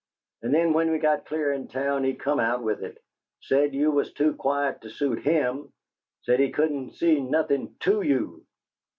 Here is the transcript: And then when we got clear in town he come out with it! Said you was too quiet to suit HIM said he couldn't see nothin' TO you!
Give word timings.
And 0.41 0.51
then 0.51 0.73
when 0.73 0.89
we 0.89 0.97
got 0.97 1.27
clear 1.27 1.53
in 1.53 1.67
town 1.67 2.03
he 2.03 2.15
come 2.15 2.39
out 2.39 2.63
with 2.63 2.81
it! 2.81 2.97
Said 3.43 3.75
you 3.75 3.91
was 3.91 4.11
too 4.11 4.33
quiet 4.33 4.81
to 4.81 4.89
suit 4.89 5.19
HIM 5.19 5.71
said 6.23 6.39
he 6.39 6.49
couldn't 6.49 6.95
see 6.95 7.19
nothin' 7.19 7.75
TO 7.79 8.01
you! 8.01 8.43